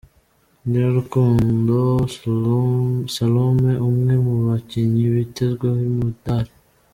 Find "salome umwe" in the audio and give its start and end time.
3.15-4.13